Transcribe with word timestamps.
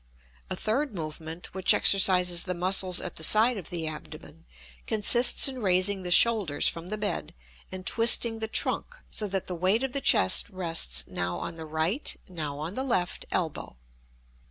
A 0.49 0.55
third 0.55 0.95
movement 0.95 1.53
which 1.53 1.75
exercises 1.75 2.45
the 2.45 2.55
muscles 2.55 2.99
at 2.99 3.17
the 3.17 3.23
side 3.23 3.55
of 3.55 3.69
the 3.69 3.87
abdomen 3.87 4.45
consists 4.87 5.47
in 5.47 5.61
raising 5.61 6.01
the 6.01 6.09
shoulders 6.09 6.67
from 6.67 6.87
the 6.87 6.97
bed 6.97 7.35
and 7.71 7.85
twisting 7.85 8.39
the 8.39 8.47
trunk 8.47 8.95
so 9.11 9.27
that 9.27 9.45
the 9.45 9.53
weight 9.53 9.83
of 9.83 9.91
the 9.91 10.01
chest 10.01 10.49
rests 10.49 11.05
now 11.05 11.37
on 11.37 11.55
the 11.55 11.67
right, 11.67 12.15
now 12.27 12.57
on 12.57 12.73
the 12.73 12.83
left 12.83 13.27
elbow. 13.29 13.75